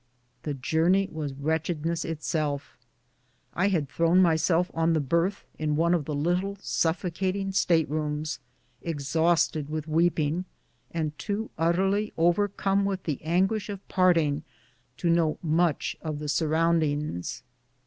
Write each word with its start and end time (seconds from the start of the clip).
The 0.41 0.55
journey 0.55 1.07
was 1.11 1.35
wretchedness 1.35 2.03
itself. 2.05 2.75
I 3.53 3.67
had 3.67 3.87
thrown 3.87 4.19
myself 4.19 4.71
on 4.73 4.93
the 4.93 4.99
berth 4.99 5.45
in 5.59 5.75
one 5.75 5.93
of 5.93 6.05
the 6.05 6.15
little 6.15 6.57
suffocating 6.59 7.51
state 7.51 7.87
rooms, 7.87 8.39
exhausted 8.81 9.69
with 9.69 9.87
weeping, 9.87 10.45
and 10.89 11.15
too 11.19 11.51
utterly 11.55 12.13
overcome 12.17 12.83
with 12.83 13.03
the 13.03 13.21
anguish 13.21 13.69
of 13.69 13.87
parting 13.89 14.41
to 14.97 15.07
know 15.07 15.37
much 15.43 15.95
of 16.01 16.17
the 16.17 16.29
surround 16.29 16.81
ings. 16.81 17.43